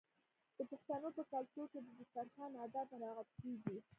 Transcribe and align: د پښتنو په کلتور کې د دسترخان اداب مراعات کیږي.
د 0.57 0.59
پښتنو 0.71 1.09
په 1.17 1.23
کلتور 1.33 1.65
کې 1.71 1.79
د 1.83 1.87
دسترخان 1.99 2.51
اداب 2.65 2.87
مراعات 2.93 3.29
کیږي. 3.41 3.77